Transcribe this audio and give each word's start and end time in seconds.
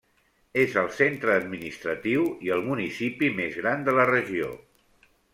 És 0.59 0.71
el 0.81 0.87
centre 0.99 1.33
administratiu 1.41 2.23
i 2.47 2.51
el 2.55 2.65
municipi 2.69 3.29
més 3.41 3.59
gran 3.61 3.85
de 3.91 3.95
la 3.99 4.07
regió. 4.11 4.49